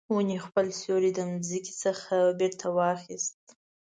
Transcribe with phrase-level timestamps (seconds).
[0.15, 3.41] ونې خپل سیوری د مځکې څخه بیرته واخیست